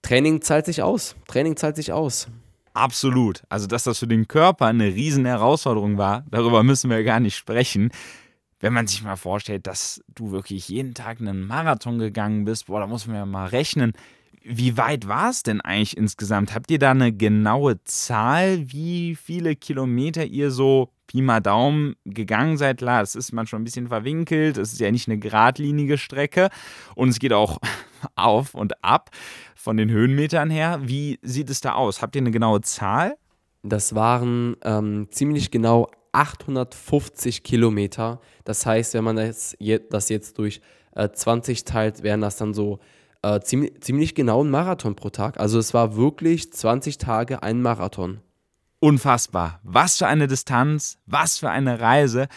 Training 0.01 0.41
zahlt 0.41 0.65
sich 0.65 0.81
aus. 0.81 1.15
Training 1.27 1.55
zahlt 1.55 1.75
sich 1.75 1.91
aus. 1.91 2.27
Absolut. 2.73 3.43
Also, 3.49 3.67
dass 3.67 3.85
das 3.85 3.99
für 3.99 4.07
den 4.07 4.27
Körper 4.27 4.67
eine 4.67 4.85
riesen 4.85 5.25
Herausforderung 5.25 5.97
war, 5.97 6.23
darüber 6.29 6.63
müssen 6.63 6.89
wir 6.89 7.03
gar 7.03 7.19
nicht 7.19 7.35
sprechen. 7.35 7.91
wenn 8.59 8.73
man 8.73 8.87
sich 8.87 9.03
mal 9.03 9.15
vorstellt, 9.17 9.67
dass 9.67 10.01
du 10.15 10.31
wirklich 10.31 10.67
jeden 10.69 10.93
Tag 10.93 11.19
einen 11.19 11.45
Marathon 11.45 11.99
gegangen 11.99 12.45
bist, 12.45 12.67
boah, 12.67 12.79
da 12.79 12.87
muss 12.87 13.05
man 13.05 13.15
ja 13.15 13.25
mal 13.25 13.47
rechnen. 13.47 13.93
Wie 14.43 14.77
weit 14.77 15.07
war 15.07 15.29
es 15.29 15.43
denn 15.43 15.61
eigentlich 15.61 15.97
insgesamt? 15.97 16.55
Habt 16.55 16.71
ihr 16.71 16.79
da 16.79 16.91
eine 16.91 17.11
genaue 17.13 17.83
Zahl, 17.83 18.71
wie 18.71 19.15
viele 19.15 19.55
Kilometer 19.55 20.25
ihr 20.25 20.51
so 20.51 20.89
Pi 21.07 21.21
mal 21.21 21.39
Daumen 21.39 21.95
gegangen 22.05 22.57
seid? 22.57 22.77
Klar, 22.79 23.01
es 23.01 23.15
ist 23.15 23.31
manchmal 23.31 23.61
ein 23.61 23.63
bisschen 23.63 23.87
verwinkelt, 23.87 24.57
es 24.57 24.73
ist 24.73 24.79
ja 24.79 24.91
nicht 24.91 25.07
eine 25.07 25.17
geradlinige 25.17 25.97
Strecke 25.97 26.49
und 26.95 27.09
es 27.09 27.19
geht 27.19 27.33
auch 27.33 27.57
auf 28.15 28.53
und 28.53 28.83
ab 28.83 29.09
von 29.55 29.77
den 29.77 29.89
Höhenmetern 29.89 30.49
her. 30.49 30.81
Wie 30.83 31.19
sieht 31.21 31.49
es 31.49 31.61
da 31.61 31.73
aus? 31.73 32.01
Habt 32.01 32.15
ihr 32.15 32.21
eine 32.21 32.31
genaue 32.31 32.61
Zahl? 32.61 33.15
Das 33.63 33.95
waren 33.95 34.55
ähm, 34.63 35.07
ziemlich 35.09 35.49
genau 35.51 35.89
850 36.11 37.43
Kilometer. 37.43 38.19
Das 38.43 38.65
heißt, 38.65 38.93
wenn 38.93 39.03
man 39.03 39.15
das, 39.15 39.55
jetzt 39.59 40.37
durch 40.37 40.61
äh, 40.95 41.09
20 41.09 41.63
teilt, 41.63 42.03
wären 42.03 42.21
das 42.21 42.37
dann 42.37 42.53
so 42.53 42.79
äh, 43.21 43.39
ziemlich, 43.41 43.81
ziemlich 43.81 44.15
genau 44.15 44.43
ein 44.43 44.49
Marathon 44.49 44.95
pro 44.95 45.09
Tag. 45.09 45.39
Also 45.39 45.59
es 45.59 45.73
war 45.73 45.95
wirklich 45.95 46.51
20 46.51 46.97
Tage 46.97 47.43
ein 47.43 47.61
Marathon. 47.61 48.21
Unfassbar. 48.79 49.59
Was 49.63 49.97
für 49.97 50.07
eine 50.07 50.27
Distanz, 50.27 50.99
was 51.05 51.39
für 51.39 51.49
eine 51.49 51.79
Reise 51.79 52.27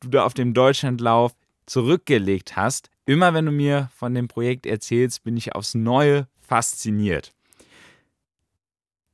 du 0.00 0.08
da 0.08 0.24
auf 0.24 0.34
dem 0.34 0.52
Deutschlandlauf 0.52 1.32
zurückgelegt 1.66 2.56
hast. 2.56 2.90
Immer 3.06 3.34
wenn 3.34 3.46
du 3.46 3.52
mir 3.52 3.90
von 3.94 4.14
dem 4.14 4.28
Projekt 4.28 4.66
erzählst, 4.66 5.24
bin 5.24 5.36
ich 5.36 5.54
aufs 5.54 5.74
Neue 5.74 6.26
fasziniert. 6.40 7.32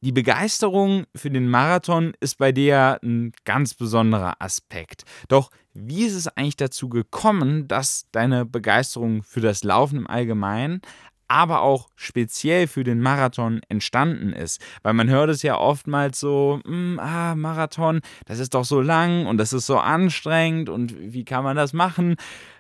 Die 0.03 0.13
Begeisterung 0.13 1.05
für 1.15 1.31
den 1.31 1.51
Marathon 1.51 2.15
ist 2.21 2.39
bei 2.39 2.53
dir 2.53 2.99
ein 3.03 3.33
ganz 3.45 3.75
besonderer 3.75 4.37
Aspekt. 4.39 5.05
Doch 5.29 5.51
wie 5.75 6.05
ist 6.05 6.15
es 6.15 6.29
eigentlich 6.29 6.57
dazu 6.57 6.89
gekommen, 6.89 7.69
dass 7.69 8.07
deine 8.11 8.47
Begeisterung 8.47 9.23
für 9.23 9.43
das 9.43 9.63
Laufen 9.63 9.99
im 9.99 10.07
Allgemeinen, 10.07 10.81
aber 11.31 11.63
auch 11.63 11.89
speziell 11.95 12.67
für 12.67 12.83
den 12.83 13.01
Marathon 13.01 13.61
entstanden 13.69 14.33
ist. 14.33 14.61
Weil 14.83 14.95
man 14.95 15.09
hört 15.09 15.31
es 15.31 15.43
ja 15.43 15.57
oftmals 15.57 16.19
so, 16.19 16.59
hm, 16.65 16.99
ah, 16.99 17.37
Marathon, 17.37 18.01
das 18.27 18.41
ist 18.41 18.55
doch 18.55 18.65
so 18.65 18.81
lang 18.81 19.27
und 19.27 19.39
das 19.39 19.53
ist 19.53 19.67
so 19.67 19.79
anstrengend 19.79 20.69
und 20.69 20.93
wie 20.99 21.25
kann 21.25 21.45
man 21.45 21.57
das 21.57 21.73
machen? 21.73 22.17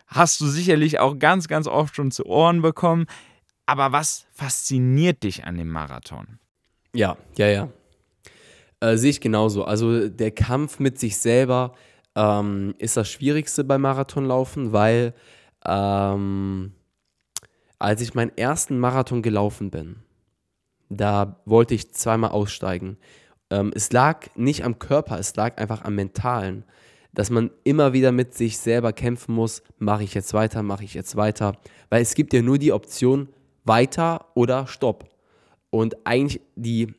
Hast 0.07 0.41
du 0.41 0.47
sicherlich 0.47 1.01
auch 1.01 1.19
ganz, 1.19 1.49
ganz 1.49 1.67
oft 1.67 1.97
schon 1.97 2.13
zu 2.13 2.27
Ohren 2.27 2.63
bekommen. 2.63 3.07
Aber 3.67 3.91
was 3.91 4.27
fasziniert 4.31 5.25
dich 5.25 5.45
an 5.45 5.57
dem 5.57 5.69
Marathon? 5.69 6.39
Ja, 6.95 7.17
ja, 7.37 7.49
ja. 7.49 7.69
Äh, 8.79 8.97
sehe 8.97 9.11
ich 9.11 9.21
genauso. 9.21 9.65
Also 9.65 10.09
der 10.09 10.31
Kampf 10.31 10.79
mit 10.79 11.01
sich 11.01 11.19
selber 11.19 11.75
ähm, 12.15 12.77
ist 12.79 12.97
das 12.97 13.11
Schwierigste 13.11 13.65
beim 13.65 13.81
Marathonlaufen, 13.81 14.73
weil 14.73 15.13
ähm, 15.67 16.73
als 17.81 18.03
ich 18.03 18.15
meinen 18.15 18.37
ersten 18.37 18.79
Marathon 18.79 19.23
gelaufen 19.23 19.71
bin, 19.71 19.97
da 20.89 21.41
wollte 21.47 21.75
ich 21.75 21.93
zweimal 21.93 22.31
aussteigen. 22.31 22.99
Ähm, 23.51 23.73
es 23.75 23.91
lag 23.91 24.27
nicht 24.37 24.65
am 24.65 24.79
Körper, 24.79 25.19
es 25.19 25.35
lag 25.35 25.59
einfach 25.59 25.83
am 25.85 25.95
Mentalen, 25.95 26.65
dass 27.13 27.31
man 27.31 27.51
immer 27.65 27.93
wieder 27.93 28.13
mit 28.13 28.35
sich 28.35 28.59
selber 28.59 28.93
kämpfen 28.93 29.35
muss, 29.35 29.63
mache 29.79 30.05
ich 30.05 30.15
jetzt 30.15 30.35
weiter, 30.35 30.63
mache 30.63 30.85
ich 30.85 30.95
jetzt 30.95 31.17
weiter, 31.17 31.57
weil 31.89 32.03
es 32.03 32.15
gibt 32.15 32.33
ja 32.33 32.43
nur 32.43 32.59
die 32.59 32.73
Option 32.73 33.29
weiter 33.65 34.27
oder 34.35 34.67
stopp. 34.67 35.09
Und 35.71 36.07
eigentlich 36.07 36.41
die, 36.57 36.95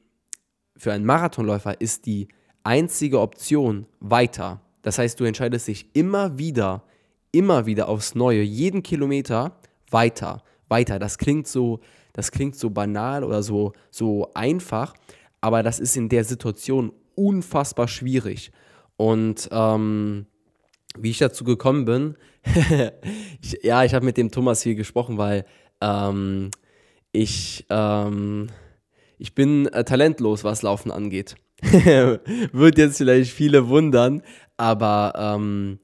für 0.75 0.93
einen 0.93 1.05
Marathonläufer 1.05 1.79
ist 1.79 2.05
die 2.05 2.27
einzige 2.63 3.19
Option 3.19 3.85
weiter. 3.99 4.61
Das 4.81 4.97
heißt, 4.97 5.19
du 5.19 5.25
entscheidest 5.25 5.67
dich 5.67 5.89
immer 5.93 6.37
wieder, 6.37 6.83
immer 7.31 7.65
wieder 7.65 7.87
aufs 7.87 8.15
Neue, 8.15 8.41
jeden 8.41 8.81
Kilometer 8.83 9.57
weiter, 9.89 10.43
weiter. 10.71 10.97
Das 10.97 11.17
klingt 11.17 11.47
so, 11.47 11.79
das 12.13 12.31
klingt 12.31 12.55
so 12.55 12.71
banal 12.71 13.23
oder 13.23 13.43
so, 13.43 13.73
so 13.91 14.31
einfach, 14.33 14.95
aber 15.41 15.61
das 15.61 15.79
ist 15.79 15.95
in 15.95 16.09
der 16.09 16.23
Situation 16.23 16.91
unfassbar 17.15 17.87
schwierig. 17.87 18.51
Und 18.97 19.49
ähm, 19.51 20.25
wie 20.97 21.11
ich 21.11 21.19
dazu 21.19 21.43
gekommen 21.43 21.85
bin, 21.85 22.15
ich, 23.41 23.59
ja, 23.63 23.83
ich 23.83 23.93
habe 23.93 24.05
mit 24.05 24.17
dem 24.17 24.31
Thomas 24.31 24.63
viel 24.63 24.75
gesprochen, 24.75 25.17
weil 25.17 25.45
ähm, 25.79 26.51
ich, 27.11 27.65
ähm, 27.69 28.49
ich 29.17 29.35
bin 29.35 29.67
äh, 29.67 29.83
talentlos, 29.83 30.43
was 30.43 30.61
Laufen 30.61 30.91
angeht. 30.91 31.35
Wird 31.61 32.77
jetzt 32.77 32.97
vielleicht 32.97 33.31
viele 33.31 33.67
wundern, 33.67 34.23
aber 34.57 35.13
ähm, 35.15 35.79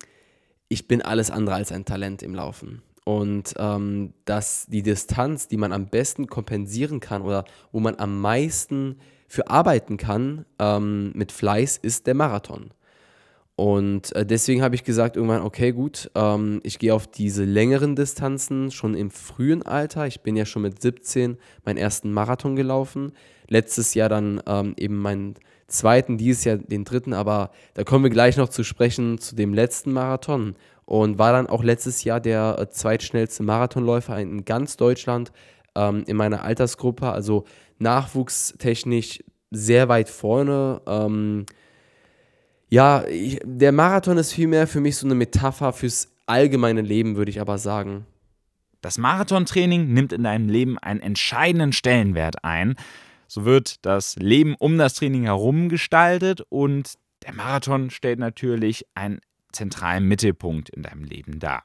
ich 0.69 0.87
bin 0.87 1.01
alles 1.01 1.31
andere 1.31 1.55
als 1.55 1.71
ein 1.71 1.85
Talent 1.85 2.23
im 2.23 2.33
Laufen. 2.33 2.81
Und 3.07 3.53
ähm, 3.57 4.11
dass 4.25 4.65
die 4.65 4.83
Distanz, 4.83 5.47
die 5.47 5.55
man 5.55 5.71
am 5.71 5.87
besten 5.87 6.27
kompensieren 6.27 6.99
kann 6.99 7.21
oder 7.21 7.45
wo 7.71 7.79
man 7.79 7.95
am 7.99 8.19
meisten 8.19 8.97
für 9.29 9.49
arbeiten 9.49 9.95
kann 9.95 10.45
ähm, 10.59 11.13
mit 11.13 11.31
Fleiß, 11.31 11.77
ist 11.77 12.05
der 12.05 12.15
Marathon. 12.15 12.71
Und 13.55 14.13
äh, 14.13 14.25
deswegen 14.25 14.61
habe 14.61 14.75
ich 14.75 14.83
gesagt 14.83 15.15
irgendwann, 15.15 15.43
okay, 15.43 15.71
gut, 15.71 16.11
ähm, 16.15 16.59
ich 16.63 16.79
gehe 16.79 16.93
auf 16.93 17.07
diese 17.07 17.45
längeren 17.45 17.95
Distanzen 17.95 18.71
schon 18.71 18.93
im 18.93 19.09
frühen 19.09 19.63
Alter. 19.65 20.05
Ich 20.05 20.19
bin 20.19 20.35
ja 20.35 20.45
schon 20.45 20.63
mit 20.63 20.81
17 20.81 21.37
meinen 21.63 21.77
ersten 21.77 22.11
Marathon 22.11 22.57
gelaufen. 22.57 23.13
Letztes 23.47 23.93
Jahr 23.93 24.09
dann 24.09 24.41
ähm, 24.45 24.73
eben 24.77 24.97
meinen 24.97 25.35
zweiten, 25.67 26.17
dieses 26.17 26.43
Jahr 26.43 26.57
den 26.57 26.83
dritten, 26.83 27.13
aber 27.13 27.51
da 27.73 27.83
kommen 27.83 28.03
wir 28.03 28.09
gleich 28.09 28.35
noch 28.35 28.49
zu 28.49 28.63
sprechen 28.63 29.17
zu 29.17 29.35
dem 29.35 29.53
letzten 29.53 29.93
Marathon. 29.93 30.55
Und 30.87 31.19
war 31.19 31.33
dann 31.33 31.47
auch 31.47 31.63
letztes 31.63 32.05
Jahr 32.05 32.21
der 32.21 32.55
äh, 32.57 32.69
zweitschnellste 32.69 33.43
Marathonläufer 33.43 34.17
in 34.19 34.45
ganz 34.45 34.77
Deutschland 34.77 35.33
ähm, 35.75 36.05
in 36.07 36.15
meiner 36.15 36.43
Altersgruppe. 36.43 37.11
Also 37.11 37.43
nachwuchstechnisch 37.77 39.21
sehr 39.51 39.89
weit 39.89 40.09
vorne. 40.09 40.81
Ähm, 40.87 41.45
ja, 42.69 43.05
ich, 43.05 43.41
der 43.43 43.73
Marathon 43.73 44.17
ist 44.17 44.31
vielmehr 44.31 44.65
für 44.65 44.79
mich 44.79 44.95
so 44.95 45.05
eine 45.05 45.15
Metapher 45.15 45.73
fürs 45.73 46.13
allgemeine 46.25 46.81
Leben, 46.81 47.17
würde 47.17 47.31
ich 47.31 47.41
aber 47.41 47.57
sagen. 47.57 48.05
Das 48.79 48.97
Marathontraining 48.97 49.93
nimmt 49.93 50.13
in 50.13 50.23
deinem 50.23 50.47
Leben 50.47 50.77
einen 50.77 51.01
entscheidenden 51.01 51.73
Stellenwert 51.73 52.45
ein. 52.45 52.75
So 53.27 53.43
wird 53.43 53.85
das 53.85 54.15
Leben 54.15 54.55
um 54.57 54.77
das 54.77 54.93
Training 54.93 55.23
herum 55.23 55.67
gestaltet 55.67 56.43
und 56.47 56.93
der 57.25 57.33
Marathon 57.33 57.89
stellt 57.89 58.19
natürlich 58.19 58.85
einen 58.95 59.19
zentralen 59.57 60.07
Mittelpunkt 60.07 60.69
in 60.69 60.83
deinem 60.83 61.03
Leben 61.03 61.39
dar. 61.39 61.63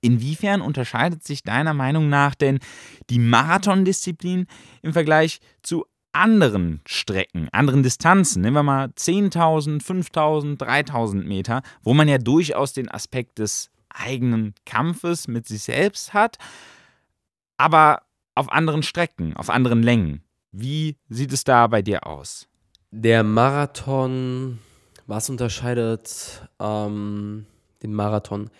Inwiefern 0.00 0.60
unterscheidet 0.60 1.24
sich 1.24 1.42
deiner 1.42 1.74
Meinung 1.74 2.08
nach 2.08 2.34
denn 2.34 2.58
die 3.08 3.18
Marathondisziplin 3.18 4.46
im 4.82 4.92
Vergleich 4.92 5.40
zu 5.62 5.86
anderen 6.12 6.82
Strecken, 6.86 7.48
anderen 7.52 7.82
Distanzen, 7.82 8.42
nehmen 8.42 8.56
wir 8.56 8.62
mal 8.62 8.88
10.000, 8.88 9.82
5.000, 9.82 10.58
3.000 10.58 11.24
Meter, 11.24 11.62
wo 11.82 11.94
man 11.94 12.08
ja 12.08 12.18
durchaus 12.18 12.74
den 12.74 12.90
Aspekt 12.90 13.38
des 13.38 13.70
eigenen 13.88 14.54
Kampfes 14.66 15.28
mit 15.28 15.46
sich 15.46 15.62
selbst 15.62 16.12
hat, 16.12 16.36
aber 17.56 18.02
auf 18.34 18.50
anderen 18.52 18.82
Strecken, 18.82 19.34
auf 19.36 19.50
anderen 19.50 19.82
Längen. 19.82 20.22
Wie 20.50 20.96
sieht 21.08 21.32
es 21.32 21.44
da 21.44 21.66
bei 21.66 21.80
dir 21.80 22.06
aus? 22.06 22.48
Der 22.90 23.22
Marathon, 23.22 24.58
was 25.06 25.30
unterscheidet 25.30 26.48
ähm, 26.60 27.46
den 27.82 27.94
Marathon? 27.94 28.50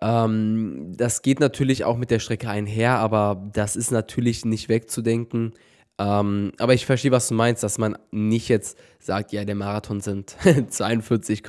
Ähm, 0.00 0.92
das 0.96 1.22
geht 1.22 1.40
natürlich 1.40 1.84
auch 1.84 1.96
mit 1.96 2.10
der 2.10 2.18
Strecke 2.18 2.48
einher, 2.48 2.98
aber 2.98 3.48
das 3.52 3.76
ist 3.76 3.90
natürlich 3.90 4.44
nicht 4.44 4.68
wegzudenken. 4.68 5.54
Ähm, 5.98 6.52
aber 6.58 6.74
ich 6.74 6.86
verstehe, 6.86 7.10
was 7.10 7.28
du 7.28 7.34
meinst, 7.34 7.62
dass 7.62 7.78
man 7.78 7.98
nicht 8.10 8.48
jetzt 8.48 8.78
sagt, 9.00 9.32
ja, 9.32 9.44
der 9.44 9.56
Marathon 9.56 10.00
sind 10.00 10.36
42, 10.68 11.42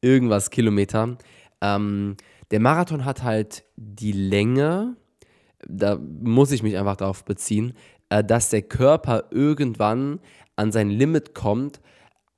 irgendwas 0.00 0.50
Kilometer. 0.50 1.16
Ähm, 1.60 2.16
der 2.52 2.60
Marathon 2.60 3.04
hat 3.04 3.24
halt 3.24 3.64
die 3.76 4.12
Länge, 4.12 4.96
da 5.66 5.96
muss 5.96 6.52
ich 6.52 6.62
mich 6.62 6.76
einfach 6.76 6.96
darauf 6.96 7.24
beziehen, 7.24 7.74
äh, 8.08 8.22
dass 8.22 8.50
der 8.50 8.62
Körper 8.62 9.24
irgendwann 9.30 10.20
an 10.54 10.70
sein 10.70 10.88
Limit 10.88 11.34
kommt, 11.34 11.80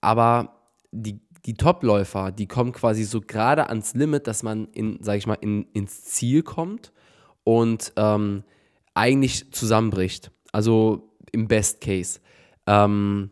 aber 0.01 0.58
die, 0.91 1.21
die 1.45 1.55
Topläufer, 1.55 2.33
die 2.33 2.47
kommen 2.47 2.73
quasi 2.73 3.05
so 3.05 3.21
gerade 3.21 3.69
ans 3.69 3.95
Limit, 3.95 4.27
dass 4.27 4.43
man 4.43 4.69
in, 4.69 4.99
sag 5.03 5.17
ich 5.17 5.27
mal, 5.27 5.39
in, 5.41 5.65
ins 5.73 6.05
Ziel 6.05 6.43
kommt 6.43 6.93
und 7.45 7.93
ähm, 7.97 8.45
eigentlich 8.95 9.53
zusammenbricht. 9.53 10.31
Also 10.53 11.09
im 11.33 11.49
Best 11.49 11.81
Case. 11.81 12.21
Ähm, 12.67 13.31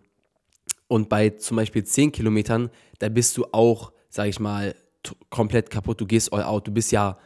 und 0.89 1.09
bei 1.09 1.31
zum 1.31 1.57
Beispiel 1.57 1.85
10 1.85 2.13
Kilometern, 2.13 2.71
da 2.99 3.09
bist 3.09 3.37
du 3.37 3.47
auch, 3.53 3.93
sag 4.09 4.29
ich 4.29 4.41
mal, 4.41 4.75
komplett 5.31 5.71
kaputt. 5.71 6.01
Du 6.01 6.07
gehst 6.07 6.33
all 6.33 6.43
out. 6.43 6.67
Du 6.67 6.73
bist 6.73 6.93
ja, 6.93 7.19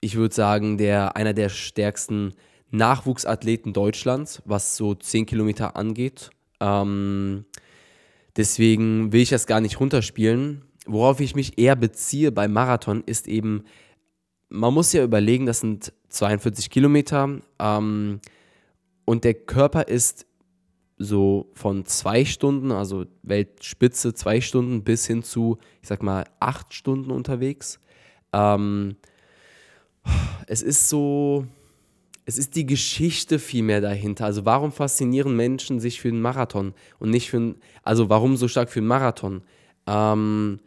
ich 0.00 0.16
würde 0.16 0.34
sagen, 0.34 0.78
der, 0.78 1.16
einer 1.16 1.32
der 1.32 1.48
stärksten 1.48 2.34
Nachwuchsathleten 2.70 3.72
Deutschlands, 3.72 4.42
was 4.44 4.76
so 4.76 4.94
10 4.94 5.26
Kilometer 5.26 5.76
angeht. 5.76 6.30
Ähm, 6.60 7.44
deswegen 8.36 9.12
will 9.12 9.22
ich 9.22 9.30
das 9.30 9.46
gar 9.46 9.60
nicht 9.60 9.80
runterspielen. 9.80 10.62
worauf 10.86 11.20
ich 11.20 11.34
mich 11.34 11.58
eher 11.58 11.76
beziehe 11.76 12.30
beim 12.30 12.52
Marathon, 12.52 13.02
ist 13.06 13.26
eben, 13.26 13.64
man 14.50 14.74
muss 14.74 14.92
ja 14.92 15.02
überlegen, 15.02 15.46
das 15.46 15.60
sind 15.60 15.94
42 16.10 16.68
Kilometer 16.68 17.40
ähm, 17.58 18.20
und 19.06 19.24
der 19.24 19.34
Körper 19.34 19.88
ist 19.88 20.26
so 20.98 21.50
von 21.54 21.86
zwei 21.86 22.24
Stunden, 22.24 22.70
also 22.70 23.06
Weltspitze 23.22 24.14
zwei 24.14 24.40
Stunden, 24.40 24.84
bis 24.84 25.06
hin 25.06 25.22
zu, 25.22 25.58
ich 25.82 25.88
sag 25.88 26.02
mal, 26.02 26.24
acht 26.38 26.72
Stunden 26.74 27.10
unterwegs. 27.10 27.80
Ähm, 28.32 28.96
es 30.46 30.62
ist 30.62 30.88
so, 30.88 31.46
es 32.26 32.38
ist 32.38 32.56
die 32.56 32.66
Geschichte 32.66 33.38
vielmehr 33.38 33.80
dahinter. 33.80 34.24
Also 34.24 34.44
warum 34.44 34.72
faszinieren 34.72 35.36
Menschen 35.36 35.80
sich 35.80 36.00
für 36.00 36.08
einen 36.08 36.20
Marathon 36.20 36.74
und 36.98 37.10
nicht 37.10 37.30
für 37.30 37.36
einen, 37.36 37.54
also 37.82 38.08
warum 38.08 38.36
so 38.36 38.48
stark 38.48 38.70
für 38.70 38.80
einen 38.80 38.88
Marathon? 38.88 39.42
Ähm, 39.86 40.60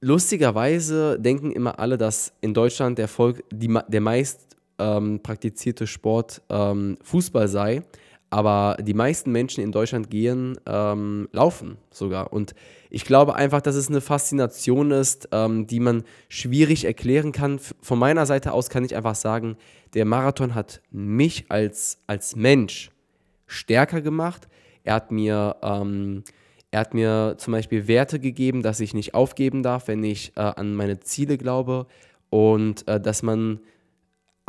lustigerweise 0.00 1.18
denken 1.18 1.52
immer 1.52 1.78
alle, 1.78 1.96
dass 1.96 2.32
in 2.40 2.52
Deutschland 2.54 2.98
der 2.98 3.08
Volk 3.08 3.42
die, 3.50 3.74
der 3.88 4.00
meist 4.00 4.56
ähm, 4.78 5.20
praktizierte 5.22 5.86
Sport 5.86 6.42
ähm, 6.50 6.98
Fußball 7.02 7.48
sei. 7.48 7.82
Aber 8.30 8.76
die 8.80 8.94
meisten 8.94 9.32
Menschen 9.32 9.64
in 9.64 9.72
Deutschland 9.72 10.10
gehen 10.10 10.58
ähm, 10.66 11.28
laufen 11.32 11.78
sogar. 11.90 12.32
Und 12.32 12.54
ich 12.90 13.04
glaube 13.04 13.34
einfach, 13.34 13.62
dass 13.62 13.74
es 13.74 13.88
eine 13.88 14.00
Faszination 14.02 14.90
ist, 14.90 15.28
ähm, 15.32 15.66
die 15.66 15.80
man 15.80 16.04
schwierig 16.28 16.84
erklären 16.84 17.32
kann. 17.32 17.58
Von 17.80 17.98
meiner 17.98 18.26
Seite 18.26 18.52
aus 18.52 18.68
kann 18.68 18.84
ich 18.84 18.94
einfach 18.96 19.14
sagen, 19.14 19.56
der 19.94 20.04
Marathon 20.04 20.54
hat 20.54 20.82
mich 20.90 21.46
als, 21.48 22.02
als 22.06 22.36
Mensch 22.36 22.90
stärker 23.46 24.02
gemacht. 24.02 24.48
Er 24.84 24.94
hat 24.94 25.10
mir 25.10 25.56
ähm, 25.62 26.22
er 26.70 26.80
hat 26.80 26.94
mir 26.94 27.36
zum 27.38 27.52
Beispiel 27.52 27.88
Werte 27.88 28.20
gegeben, 28.20 28.62
dass 28.62 28.80
ich 28.80 28.92
nicht 28.92 29.14
aufgeben 29.14 29.62
darf, 29.62 29.88
wenn 29.88 30.04
ich 30.04 30.32
äh, 30.36 30.40
an 30.40 30.74
meine 30.74 31.00
Ziele 31.00 31.38
glaube 31.38 31.86
und 32.28 32.86
äh, 32.88 33.00
dass 33.00 33.22
man 33.22 33.60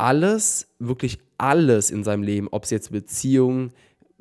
alles, 0.00 0.66
wirklich 0.78 1.18
alles 1.36 1.90
in 1.90 2.04
seinem 2.04 2.22
Leben, 2.22 2.48
ob 2.50 2.64
es 2.64 2.70
jetzt 2.70 2.90
Beziehung, 2.90 3.70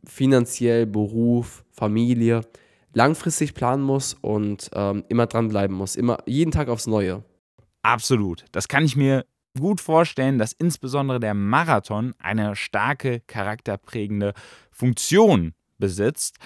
finanziell, 0.03 0.85
Beruf, 0.85 1.63
Familie, 1.71 2.41
langfristig 2.93 3.53
planen 3.53 3.83
muss 3.83 4.13
und 4.13 4.69
ähm, 4.73 5.05
immer 5.07 5.25
dranbleiben 5.25 5.75
muss, 5.75 5.95
immer 5.95 6.17
jeden 6.25 6.51
Tag 6.51 6.67
aufs 6.67 6.85
Neue. 6.85 7.23
Absolut. 7.81 8.45
Das 8.51 8.67
kann 8.67 8.83
ich 8.83 8.97
mir 8.97 9.25
gut 9.57 9.79
vorstellen, 9.79 10.37
dass 10.37 10.51
insbesondere 10.51 11.19
der 11.19 11.33
Marathon 11.33 12.13
eine 12.19 12.55
starke 12.55 13.21
charakterprägende 13.21 14.33
Funktion 14.71 15.53
besitzt. 15.77 16.37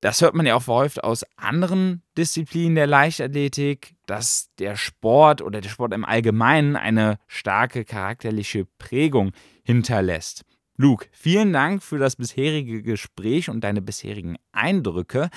Das 0.00 0.22
hört 0.22 0.34
man 0.34 0.46
ja 0.46 0.54
auch 0.54 0.66
häufig 0.66 1.04
aus 1.04 1.26
anderen 1.36 2.02
Disziplinen 2.16 2.74
der 2.74 2.86
Leichtathletik, 2.86 3.96
dass 4.06 4.48
der 4.58 4.76
Sport 4.76 5.42
oder 5.42 5.60
der 5.60 5.68
Sport 5.68 5.92
im 5.92 6.06
Allgemeinen 6.06 6.76
eine 6.76 7.18
starke 7.26 7.84
charakterliche 7.84 8.64
Prägung 8.78 9.32
hinterlässt. 9.62 10.46
Luke, 10.78 11.06
vielen 11.12 11.52
Dank 11.52 11.82
für 11.82 11.98
das 11.98 12.16
bisherige 12.16 12.82
Gespräch 12.82 13.50
und 13.50 13.62
deine 13.62 13.82
bisherigen 13.82 14.36
Eindrücke. 14.52 15.28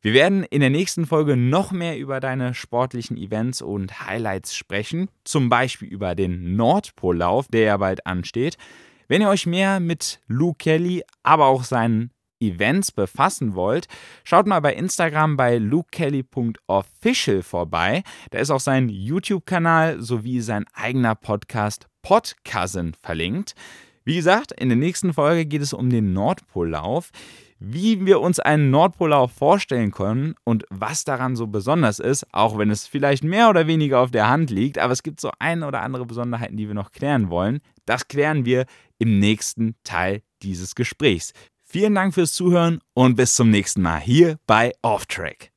Wir 0.00 0.12
werden 0.12 0.44
in 0.44 0.60
der 0.60 0.70
nächsten 0.70 1.06
Folge 1.06 1.36
noch 1.36 1.72
mehr 1.72 1.98
über 1.98 2.20
deine 2.20 2.54
sportlichen 2.54 3.16
Events 3.16 3.62
und 3.62 4.06
Highlights 4.06 4.54
sprechen, 4.54 5.08
zum 5.24 5.48
Beispiel 5.48 5.88
über 5.88 6.14
den 6.14 6.54
Nordpollauf, 6.54 7.48
der 7.48 7.62
ja 7.62 7.76
bald 7.78 8.06
ansteht. 8.06 8.58
Wenn 9.08 9.22
ihr 9.22 9.28
euch 9.28 9.46
mehr 9.46 9.80
mit 9.80 10.20
Luke 10.28 10.58
Kelly, 10.58 11.02
aber 11.24 11.46
auch 11.46 11.64
seinen 11.64 12.12
Events 12.40 12.92
befassen 12.92 13.54
wollt, 13.54 13.86
schaut 14.24 14.46
mal 14.46 14.60
bei 14.60 14.74
Instagram 14.74 15.36
bei 15.36 15.58
lukekelly.official 15.58 17.42
vorbei. 17.42 18.02
Da 18.30 18.38
ist 18.38 18.50
auch 18.50 18.60
sein 18.60 18.88
YouTube-Kanal 18.88 20.00
sowie 20.02 20.40
sein 20.40 20.64
eigener 20.72 21.14
Podcast 21.14 21.88
Podcousin 22.02 22.94
verlinkt. 23.00 23.54
Wie 24.04 24.16
gesagt, 24.16 24.52
in 24.52 24.68
der 24.68 24.76
nächsten 24.76 25.14
Folge 25.14 25.46
geht 25.46 25.62
es 25.62 25.72
um 25.72 25.88
den 25.88 26.12
Nordpollauf, 26.12 27.10
wie 27.58 28.04
wir 28.04 28.20
uns 28.20 28.38
einen 28.38 28.70
Nordpollauf 28.70 29.32
vorstellen 29.32 29.90
können 29.90 30.34
und 30.44 30.66
was 30.68 31.04
daran 31.04 31.36
so 31.36 31.46
besonders 31.46 31.98
ist, 31.98 32.26
auch 32.32 32.58
wenn 32.58 32.68
es 32.68 32.86
vielleicht 32.86 33.24
mehr 33.24 33.48
oder 33.48 33.66
weniger 33.66 34.00
auf 34.00 34.10
der 34.10 34.28
Hand 34.28 34.50
liegt, 34.50 34.78
aber 34.78 34.92
es 34.92 35.02
gibt 35.02 35.20
so 35.20 35.30
ein 35.38 35.62
oder 35.62 35.80
andere 35.80 36.04
Besonderheiten, 36.04 36.58
die 36.58 36.68
wir 36.68 36.74
noch 36.74 36.92
klären 36.92 37.30
wollen. 37.30 37.60
Das 37.86 38.06
klären 38.06 38.44
wir 38.44 38.66
im 38.98 39.18
nächsten 39.18 39.76
Teil 39.84 40.22
dieses 40.42 40.74
Gesprächs. 40.74 41.32
Vielen 41.74 41.96
Dank 41.96 42.14
fürs 42.14 42.32
Zuhören 42.34 42.78
und 42.94 43.16
bis 43.16 43.34
zum 43.34 43.50
nächsten 43.50 43.82
Mal 43.82 43.98
hier 43.98 44.38
bei 44.46 44.74
Off 44.82 45.06
Track. 45.06 45.53